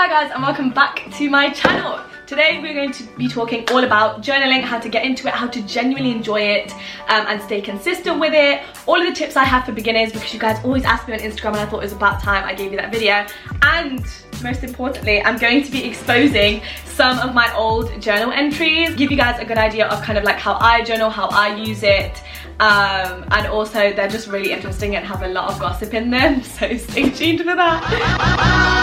[0.00, 2.00] Hi guys and welcome back to my channel.
[2.26, 5.46] Today we're going to be talking all about journaling, how to get into it, how
[5.48, 6.72] to genuinely enjoy it
[7.08, 8.62] um, and stay consistent with it.
[8.86, 11.20] All of the tips I have for beginners because you guys always ask me on
[11.20, 13.26] Instagram and I thought it was about time I gave you that video.
[13.60, 14.02] And
[14.42, 19.18] most importantly, I'm going to be exposing some of my old journal entries, give you
[19.18, 22.22] guys a good idea of kind of like how I journal, how I use it,
[22.58, 26.42] um, and also they're just really interesting and have a lot of gossip in them,
[26.58, 28.79] so stay tuned for that.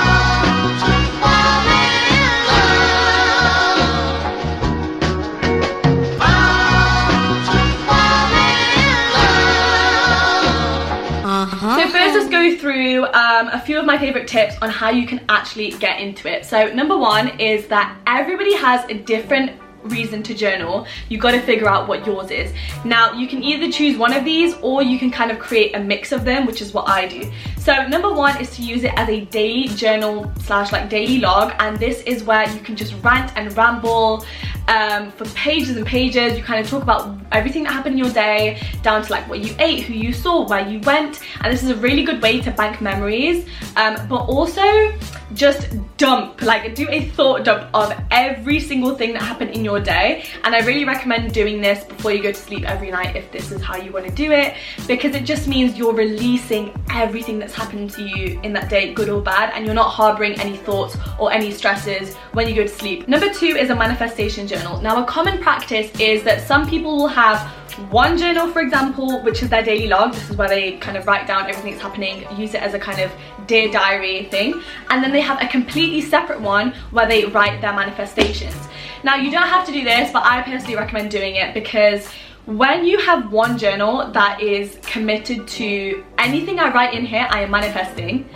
[12.57, 16.27] Through um, a few of my favorite tips on how you can actually get into
[16.27, 16.45] it.
[16.45, 21.41] So number one is that everybody has a different reason to journal, you got to
[21.41, 22.51] figure out what yours is.
[22.83, 25.79] Now, you can either choose one of these or you can kind of create a
[25.79, 27.31] mix of them, which is what I do.
[27.67, 31.53] So number one is to use it as a daily journal slash like daily log.
[31.59, 34.25] And this is where you can just rant and ramble
[34.69, 36.37] um, for pages and pages.
[36.37, 39.39] You kind of talk about everything that happened in your day, down to like what
[39.39, 41.19] you ate, who you saw, where you went.
[41.41, 44.97] And this is a really good way to bank memories, um, but also
[45.33, 49.81] just dump, like do a thought dump of every single thing that happened in your
[49.81, 50.23] day.
[50.45, 53.51] And I really recommend doing this before you go to sleep every night if this
[53.51, 54.55] is how you want to do it,
[54.87, 59.09] because it just means you're releasing everything that's happened to you in that day, good
[59.09, 62.69] or bad, and you're not harboring any thoughts or any stresses when you go to
[62.69, 63.07] sleep.
[63.07, 64.79] Number two is a manifestation journal.
[64.81, 67.51] Now, a common practice is that some people will have
[67.91, 71.05] one journal for example which is their daily log this is where they kind of
[71.05, 73.11] write down everything that's happening use it as a kind of
[73.45, 77.73] dear diary thing and then they have a completely separate one where they write their
[77.73, 78.67] manifestations
[79.03, 82.09] now you don't have to do this but I personally recommend doing it because
[82.47, 87.41] when you have one journal that is committed to anything I write in here I
[87.41, 88.29] am manifesting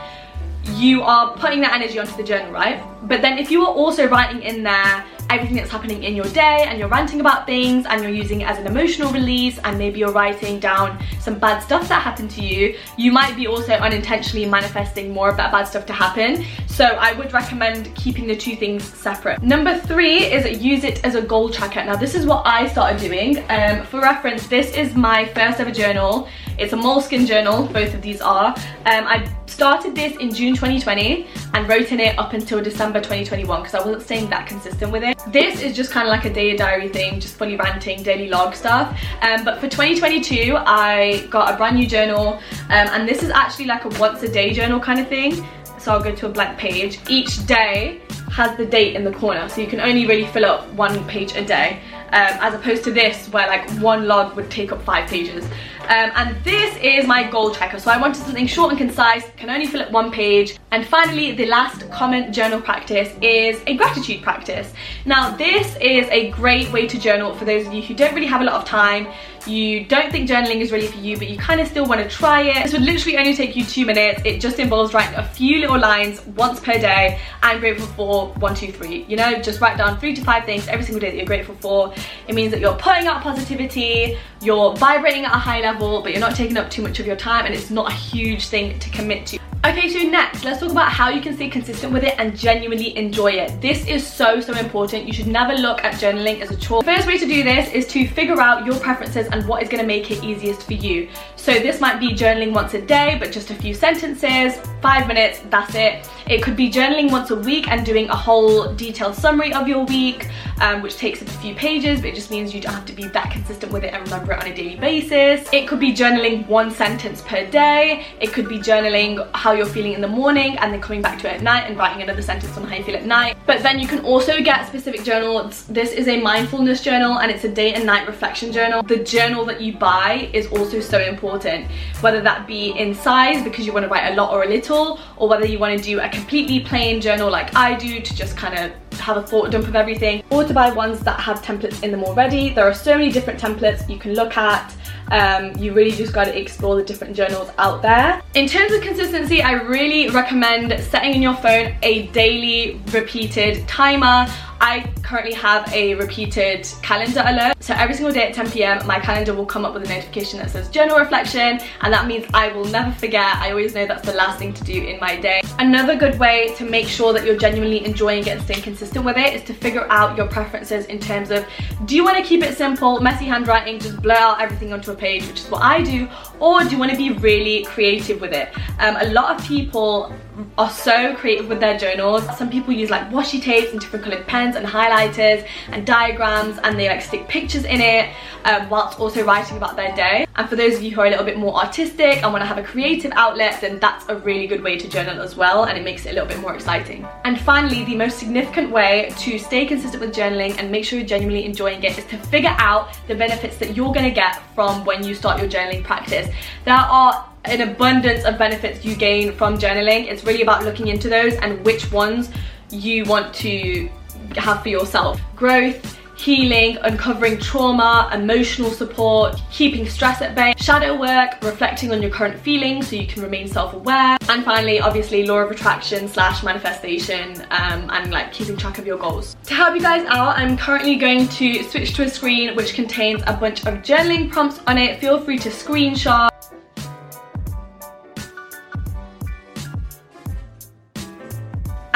[0.76, 2.84] you are putting that energy onto the journal right?
[3.08, 6.66] But then if you are also writing in there everything that's happening in your day
[6.68, 10.00] and you're ranting about things and you're using it as an emotional release and maybe
[10.00, 14.46] you're writing down some bad stuff that happened to you, you might be also unintentionally
[14.46, 16.44] manifesting more of that bad stuff to happen.
[16.68, 19.42] So I would recommend keeping the two things separate.
[19.42, 21.84] Number three is use it as a goal tracker.
[21.84, 23.38] Now this is what I started doing.
[23.50, 26.28] Um, for reference, this is my first ever journal.
[26.58, 28.48] It's a Moleskine journal, both of these are.
[28.86, 33.62] Um, I started this in June 2020 and wrote in it up until December 2021
[33.62, 35.20] because I wasn't staying that consistent with it.
[35.28, 38.56] This is just kind of like a day diary thing, just fully ranting, daily log
[38.56, 38.98] stuff.
[39.22, 43.66] Um, but for 2022, I got a brand new journal um, and this is actually
[43.66, 45.46] like a once a day journal kind of thing.
[45.80, 47.00] So I'll go to a blank page.
[47.10, 48.02] Each day
[48.32, 51.36] has the date in the corner so you can only really fill up one page
[51.36, 51.82] a day
[52.14, 55.46] um, as opposed to this where like one log would take up five pages.
[55.90, 57.80] Um, and this is my goal tracker.
[57.80, 60.58] So I wanted something short and concise, can only fill up one page.
[60.72, 64.74] And finally, the last common journal practice is a gratitude practice.
[65.06, 68.28] Now this is a great way to journal for those of you who don't really
[68.28, 69.08] have a lot of time,
[69.48, 72.08] you don't think journaling is really for you, but you kind of still want to
[72.08, 72.64] try it.
[72.64, 74.22] This would literally only take you two minutes.
[74.24, 77.20] It just involves writing a few little lines once per day.
[77.42, 79.04] I'm grateful for one, two, three.
[79.08, 81.56] You know, just write down three to five things every single day that you're grateful
[81.56, 81.94] for.
[82.28, 86.22] It means that you're putting out positivity, you're vibrating at a high level, but you're
[86.22, 88.90] not taking up too much of your time and it's not a huge thing to
[88.90, 89.40] commit to.
[89.64, 92.98] Okay, so next, let's talk about how you can stay consistent with it and genuinely
[92.98, 93.62] enjoy it.
[93.62, 95.06] This is so, so important.
[95.06, 96.82] You should never look at journaling as a chore.
[96.82, 99.70] The first way to do this is to figure out your preferences and what is
[99.70, 101.10] gonna make it easiest for you.
[101.36, 105.42] So this might be journaling once a day, but just a few sentences, five minutes,
[105.52, 106.10] that's it.
[106.28, 109.86] It could be journaling once a week and doing a whole detailed summary of your
[109.86, 110.28] week,
[110.60, 112.94] um, which takes up a few pages, but it just means you don't have to
[112.94, 115.48] be that consistent with it and remember it on a daily basis.
[115.54, 118.08] It could be journaling one sentence per day.
[118.20, 121.30] It could be journaling how you're feeling in the morning and then coming back to
[121.30, 123.38] it at night and writing another sentence on how you feel at night.
[123.46, 125.66] But then you can also get specific journals.
[125.68, 128.84] This is a mindfulness journal and it's a day and night reflection journal.
[128.84, 131.70] The journal that you buy is also so important,
[132.02, 135.00] whether that be in size because you want to write a lot or a little,
[135.18, 138.38] or whether you want to do a completely plain journal like I do to just
[138.38, 138.72] kind of
[139.02, 142.04] have a thought dump of everything or to buy ones that have templates in them
[142.04, 142.54] already.
[142.54, 144.76] There are so many different templates you can look at.
[145.12, 148.22] Um, you really just got to explore the different journals out there.
[148.34, 154.28] In terms of consistency, I really recommend setting in your phone a daily repeated timer.
[154.62, 157.56] I currently have a repeated calendar alert.
[157.62, 158.86] So every single day at 10 p.m.
[158.86, 162.28] my calendar will come up with a notification that says journal reflection and that means
[162.32, 163.38] I will never forget.
[163.38, 165.42] I always know that's the last thing to do in my day.
[165.58, 169.18] Another good way to make sure that you're genuinely enjoying it and staying consistent with
[169.18, 171.44] it is to figure out your preferences in terms of
[171.86, 174.96] do you want to keep it simple, messy handwriting, just blur out everything onto a
[174.96, 176.08] page, which is what I do,
[176.40, 178.56] or do you want to be really creative with it?
[178.78, 180.14] Um, a lot of people
[180.58, 182.24] are so creative with their journals.
[182.38, 186.80] Some people use like washi tapes and different colored pens and highlighters and diagrams and
[186.80, 188.14] they like stick pictures in it
[188.46, 190.26] um, whilst also writing about their day.
[190.36, 192.46] And for those of you who are a little bit more artistic and want to
[192.46, 195.78] have a creative outlet, then that's a really good way to journal as well and
[195.78, 197.08] it makes it a little bit more exciting.
[197.24, 201.08] And finally, the most significant way to stay consistent with journaling and make sure you're
[201.08, 204.86] genuinely enjoying it is to figure out the benefits that you're going to get from
[204.86, 206.30] when you start your journaling practice.
[206.66, 210.06] There are an abundance of benefits you gain from journaling.
[210.12, 212.30] It's really about looking into those and which ones
[212.70, 213.90] you want to
[214.38, 215.20] have for yourself.
[215.36, 222.12] Growth, healing, uncovering trauma, emotional support, keeping stress at bay, shadow work, reflecting on your
[222.12, 227.42] current feelings so you can remain self-aware, and finally, obviously, law of attraction slash manifestation
[227.50, 229.36] um, and like keeping track of your goals.
[229.46, 233.24] To help you guys out, I'm currently going to switch to a screen which contains
[233.26, 235.00] a bunch of journaling prompts on it.
[235.00, 236.31] Feel free to screenshot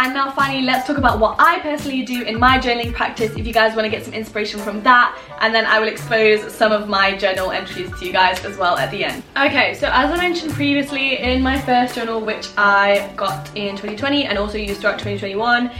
[0.05, 3.47] And now finally, let's talk about what I personally do in my journaling practice if
[3.47, 5.19] you guys want to get some inspiration from that.
[5.41, 8.77] And then I will expose some of my journal entries to you guys as well
[8.77, 9.23] at the end.
[9.35, 14.25] Okay, so as I mentioned previously in my first journal, which I got in 2020
[14.25, 15.71] and also used throughout 2021,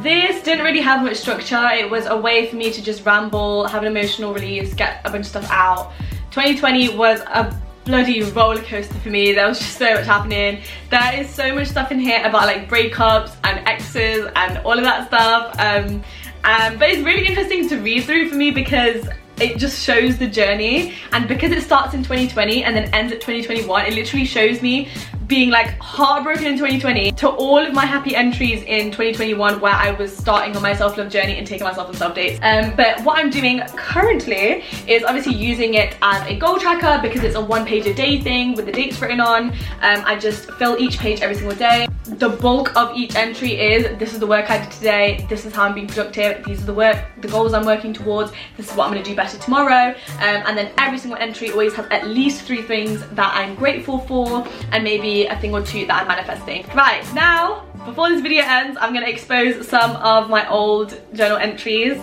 [0.00, 1.68] this didn't really have much structure.
[1.72, 5.10] It was a way for me to just ramble, have an emotional release, get a
[5.10, 5.90] bunch of stuff out.
[6.30, 7.52] 2020 was a
[7.84, 9.32] bloody roller coaster for me.
[9.32, 10.62] There was just so much happening.
[10.90, 14.84] There is so much stuff in here about like breakups and exes and all of
[14.84, 15.54] that stuff.
[15.58, 16.02] Um,
[16.44, 19.08] um, but it's really interesting to read through for me because
[19.40, 23.20] it just shows the journey and because it starts in 2020 and then ends at
[23.20, 24.88] 2021 it literally shows me
[25.32, 29.92] being like heartbroken in 2020 to all of my happy entries in 2021 where I
[29.92, 32.38] was starting on my self-love journey and taking myself on self-dates.
[32.42, 37.24] Um, but what I'm doing currently is obviously using it as a goal tracker because
[37.24, 39.52] it's a one page a day thing with the dates written on.
[39.80, 41.88] Um, I just fill each page every single day.
[42.04, 45.54] The bulk of each entry is this is the work I did today, this is
[45.54, 48.76] how I'm being productive, these are the work, the goals I'm working towards, this is
[48.76, 49.94] what I'm gonna do better tomorrow.
[50.16, 54.00] Um, and then every single entry always has at least three things that I'm grateful
[54.00, 56.66] for and maybe a thing or two that I'm manifesting.
[56.74, 62.00] Right, now, before this video ends, I'm gonna expose some of my old journal entries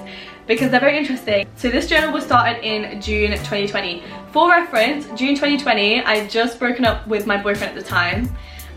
[0.47, 1.45] because they're very interesting.
[1.57, 4.01] So this journal was started in June 2020.
[4.31, 8.33] For reference, June 2020, I had just broken up with my boyfriend at the time.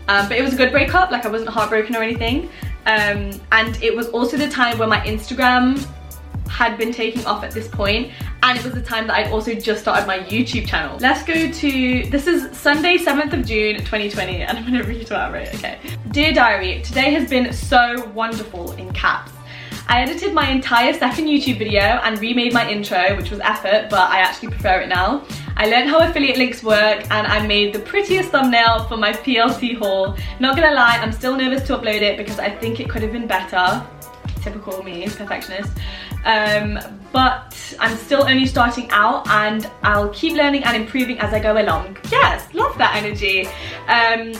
[0.07, 2.49] Um, but it was a good breakup, like I wasn't heartbroken or anything.
[2.85, 5.85] Um, and it was also the time where my Instagram
[6.49, 8.11] had been taking off at this point
[8.43, 10.97] and it was the time that I'd also just started my YouTube channel.
[10.99, 15.11] Let's go to, this is Sunday 7th of June 2020 and I'm gonna read it
[15.11, 15.79] out right, okay.
[16.11, 19.31] Dear Diary, today has been so wonderful in caps.
[19.87, 24.09] I edited my entire second YouTube video and remade my intro, which was effort, but
[24.09, 25.23] I actually prefer it now.
[25.55, 29.77] I learned how affiliate links work and I made the prettiest thumbnail for my PLT
[29.77, 30.15] haul.
[30.39, 33.11] Not gonna lie, I'm still nervous to upload it because I think it could have
[33.11, 33.85] been better
[34.43, 35.71] typical me, perfectionist.
[36.25, 36.79] Um,
[37.11, 41.61] but I'm still only starting out and I'll keep learning and improving as I go
[41.61, 41.97] along.
[42.11, 43.47] Yes, love that energy.
[43.87, 44.33] Um,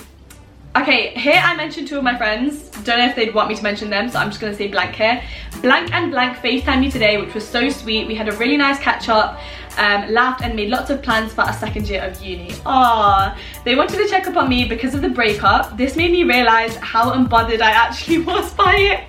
[0.75, 2.69] okay, here I mentioned two of my friends.
[2.83, 4.95] Don't know if they'd want me to mention them, so I'm just gonna say blank
[4.95, 5.23] here.
[5.61, 8.07] Blank and Blank FaceTime me today, which was so sweet.
[8.07, 9.39] We had a really nice catch up,
[9.77, 12.49] um, laughed and made lots of plans for our second year of uni.
[12.65, 13.37] Aww.
[13.63, 15.77] They wanted to check up on me because of the breakup.
[15.77, 19.03] This made me realize how unbothered I actually was by it.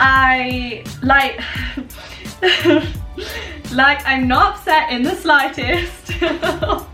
[0.00, 1.40] I like
[3.72, 6.12] like I'm not upset in the slightest.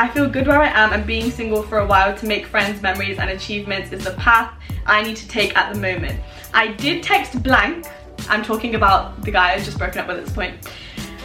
[0.00, 2.80] I feel good where I am and being single for a while to make friends,
[2.80, 4.50] memories and achievements is the path
[4.86, 6.18] I need to take at the moment.
[6.54, 7.86] I did text Blank,
[8.26, 10.70] I'm talking about the guy I've just broken up with at this point.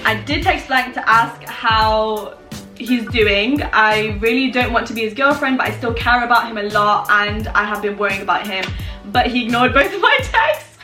[0.04, 2.38] I did text Blank to ask how
[2.76, 3.64] he's doing.
[3.64, 6.64] I really don't want to be his girlfriend but I still care about him a
[6.64, 8.66] lot and I have been worrying about him
[9.06, 10.80] but he ignored both of my texts.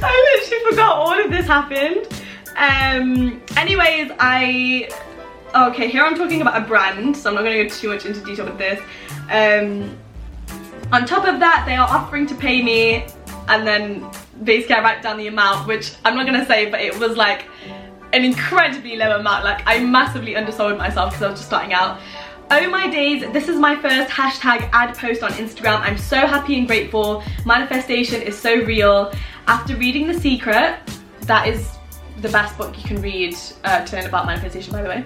[0.00, 2.06] I literally forgot all of this happened.
[2.54, 4.88] Um, anyways, I,
[5.54, 8.20] okay, here I'm talking about a brand, so I'm not gonna go too much into
[8.20, 8.80] detail with this.
[9.30, 9.96] Um,
[10.92, 13.06] on top of that, they are offering to pay me
[13.48, 14.06] and then
[14.44, 17.46] basically I write down the amount, which I'm not gonna say, but it was like
[18.12, 19.44] an incredibly low amount.
[19.44, 21.98] Like I massively undersold myself because I was just starting out.
[22.50, 25.80] Oh my days, this is my first hashtag ad post on Instagram.
[25.80, 27.22] I'm so happy and grateful.
[27.44, 29.12] Manifestation is so real.
[29.46, 30.78] After reading The Secret,
[31.22, 31.77] that is
[32.20, 35.04] the best book you can read uh, to learn about manifestation by the way.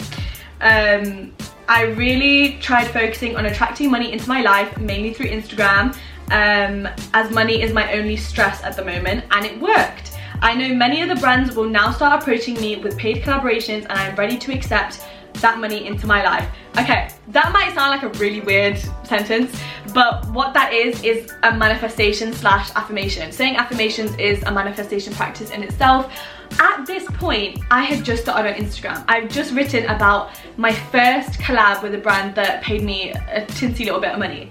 [0.61, 1.35] Um,
[1.69, 5.97] I really tried focusing on attracting money into my life, mainly through Instagram,
[6.31, 10.13] um, as money is my only stress at the moment, and it worked.
[10.41, 13.93] I know many of the brands will now start approaching me with paid collaborations and
[13.93, 15.05] I'm ready to accept
[15.35, 16.49] that money into my life.
[16.79, 19.57] Okay, that might sound like a really weird sentence,
[19.95, 23.31] but what that is, is a manifestation slash affirmation.
[23.31, 26.13] Saying affirmations is a manifestation practice in itself.
[26.59, 29.05] At this point, I had just started on Instagram.
[29.09, 33.85] I've just written about my first collab with a brand that paid me a tinsy
[33.85, 34.51] little bit of money.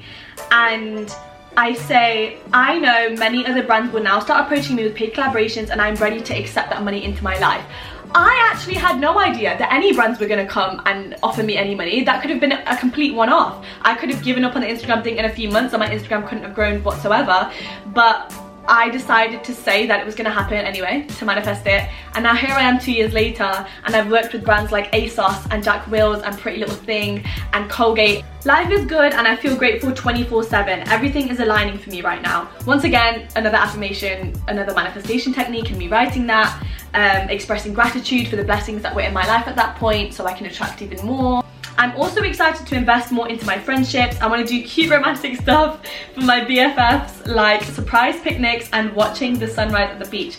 [0.52, 1.14] And
[1.58, 5.70] I say, I know many other brands will now start approaching me with paid collaborations
[5.70, 7.66] and I'm ready to accept that money into my life.
[8.14, 11.76] I actually had no idea that any brands were gonna come and offer me any
[11.76, 12.04] money.
[12.04, 13.66] That could have been a complete one-off.
[13.84, 15.90] I could have given up on the Instagram thing in a few months and my
[15.90, 17.52] Instagram couldn't have grown whatsoever.
[17.88, 18.34] But
[18.72, 21.90] I decided to say that it was going to happen anyway, to manifest it.
[22.14, 23.44] And now here I am two years later
[23.84, 27.70] and I've worked with brands like ASOS and Jack Wills and Pretty Little Thing and
[27.70, 28.24] Colgate.
[28.46, 30.88] Life is good and I feel grateful 24-7.
[30.88, 32.50] Everything is aligning for me right now.
[32.66, 38.38] Once again, another affirmation, another manifestation technique and me writing that, um, expressing gratitude for
[38.38, 41.06] the blessings that were in my life at that point so I can attract even
[41.06, 41.44] more.
[41.82, 44.22] I'm also excited to invest more into my friendships.
[44.22, 45.84] I want to do cute romantic stuff
[46.14, 50.38] for my BFFs like surprise picnics and watching the sunrise at the beach.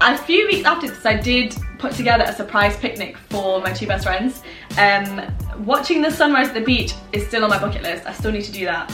[0.00, 3.88] A few weeks after this I did put together a surprise picnic for my two
[3.88, 4.44] best friends.
[4.78, 5.22] Um,
[5.64, 8.06] watching the sunrise at the beach is still on my bucket list.
[8.06, 8.88] I still need to do that.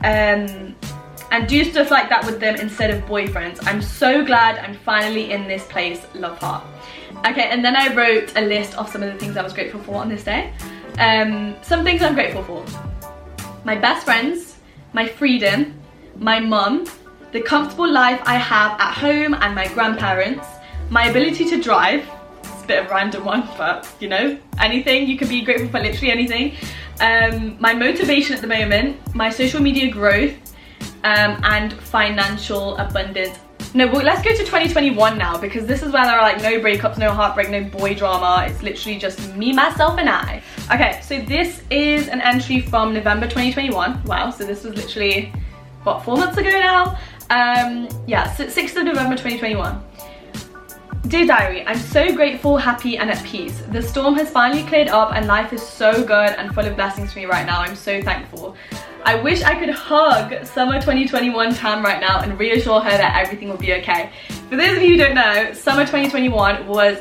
[0.00, 0.76] Um,
[1.30, 3.60] and do stuff like that with them instead of boyfriends.
[3.62, 6.64] I'm so glad I'm finally in this place, love heart.
[7.26, 9.80] Okay, and then I wrote a list of some of the things I was grateful
[9.80, 10.52] for on this day.
[10.98, 12.64] Um, some things I'm grateful for.
[13.64, 14.56] My best friends,
[14.92, 15.80] my freedom,
[16.16, 16.86] my mum,
[17.32, 20.46] the comfortable life I have at home and my grandparents,
[20.90, 22.08] my ability to drive,
[22.42, 25.68] it's a bit of a random one, but you know, anything, you can be grateful
[25.68, 26.56] for literally anything.
[27.00, 30.34] Um, my motivation at the moment, my social media growth,
[31.04, 33.38] um, and financial abundance
[33.74, 36.58] no, well, let's go to 2021 now because this is where there are like no
[36.58, 38.46] breakups, no heartbreak, no boy drama.
[38.48, 40.42] It's literally just me, myself, and I.
[40.72, 44.04] Okay, so this is an entry from November 2021.
[44.04, 45.32] Wow, so this was literally,
[45.82, 46.98] what, four months ago now?
[47.30, 49.82] Um, yeah, 6th of November 2021.
[51.08, 53.62] Dear Diary, I'm so grateful, happy and at peace.
[53.70, 57.12] The storm has finally cleared up and life is so good and full of blessings
[57.12, 57.60] for me right now.
[57.60, 58.56] I'm so thankful.
[59.04, 63.48] I wish I could hug summer 2021 Tam right now and reassure her that everything
[63.48, 64.10] will be okay.
[64.48, 66.98] For those of you who don't know, summer 2021 was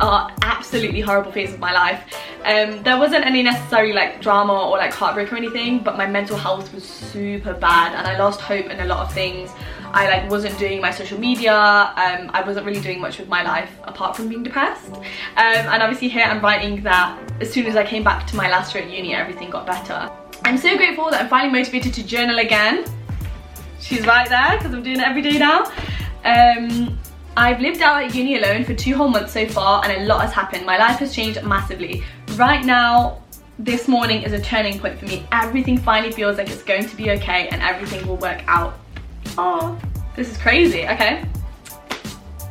[0.00, 2.02] an absolutely horrible phase of my life.
[2.44, 6.36] Um, there wasn't any necessary like drama or like heartbreak or anything, but my mental
[6.36, 9.50] health was super bad and I lost hope in a lot of things.
[9.94, 13.42] I like wasn't doing my social media, um, I wasn't really doing much with my
[13.42, 14.92] life apart from being depressed.
[14.92, 15.02] Um,
[15.36, 18.74] and obviously here I'm writing that as soon as I came back to my last
[18.74, 20.10] year at uni, everything got better.
[20.44, 22.84] I'm so grateful that I'm finally motivated to journal again.
[23.80, 25.64] She's right there because I'm doing it every day now.
[26.24, 26.98] Um,
[27.36, 30.22] I've lived out at uni alone for two whole months so far and a lot
[30.22, 30.66] has happened.
[30.66, 32.04] My life has changed massively.
[32.36, 33.22] Right now,
[33.58, 35.26] this morning is a turning point for me.
[35.32, 38.78] Everything finally feels like it's going to be okay and everything will work out.
[39.38, 39.78] Oh,
[40.16, 41.24] this is crazy, okay.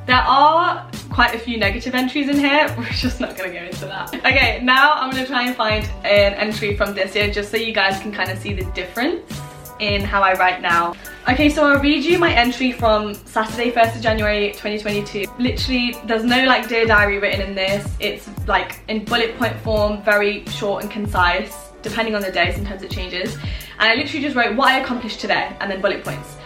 [0.07, 2.73] There are quite a few negative entries in here.
[2.77, 4.13] We're just not gonna go into that.
[4.15, 7.73] Okay, now I'm gonna try and find an entry from this year just so you
[7.73, 9.41] guys can kind of see the difference
[9.79, 10.93] in how I write now.
[11.27, 15.25] Okay, so I'll read you my entry from Saturday, 1st of January 2022.
[15.37, 17.87] Literally, there's no like dear diary written in this.
[17.99, 22.83] It's like in bullet point form, very short and concise, depending on the day, sometimes
[22.83, 23.35] it changes.
[23.79, 26.37] And I literally just wrote what I accomplished today and then bullet points.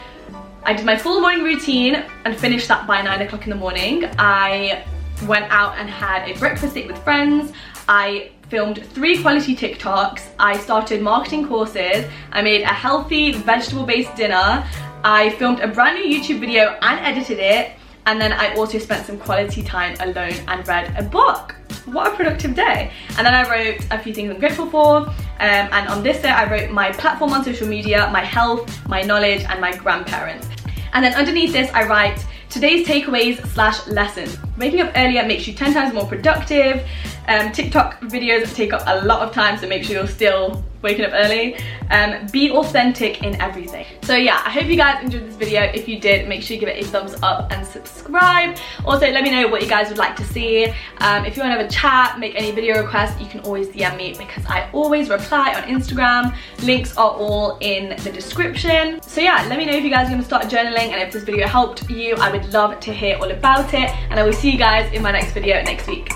[0.67, 4.05] I did my full morning routine and finished that by nine o'clock in the morning.
[4.17, 4.83] I
[5.27, 7.53] went out and had a breakfast date with friends.
[7.87, 10.23] I filmed three quality TikToks.
[10.39, 12.07] I started marketing courses.
[12.31, 14.67] I made a healthy vegetable-based dinner.
[15.03, 17.73] I filmed a brand new YouTube video and edited it.
[18.07, 21.55] And then I also spent some quality time alone and read a book.
[21.85, 22.91] What a productive day.
[23.19, 24.97] And then I wrote a few things I'm grateful for.
[24.97, 29.03] Um, and on this day, I wrote my platform on social media, my health, my
[29.03, 30.47] knowledge, and my grandparents.
[30.95, 34.37] And then underneath this, I write today's takeaways slash lessons.
[34.57, 36.87] Waking up earlier makes you 10 times more productive.
[37.27, 41.03] Um, TikTok videos take up a lot of time, so make sure you're still waking
[41.03, 41.57] up early.
[41.91, 43.85] Um, be authentic in everything.
[44.03, 45.63] So yeah, I hope you guys enjoyed this video.
[45.63, 48.57] If you did, make sure you give it a thumbs up and subscribe.
[48.85, 50.67] Also, let me know what you guys would like to see.
[50.99, 53.67] Um, if you want to have a chat, make any video requests, you can always
[53.67, 56.35] DM me because I always reply on Instagram.
[56.63, 59.01] Links are all in the description.
[59.01, 61.11] So yeah, let me know if you guys are going to start journaling and if
[61.11, 62.15] this video helped you.
[62.17, 63.89] I would love to hear all about it.
[64.09, 66.09] And I will see you guys in my next video next week.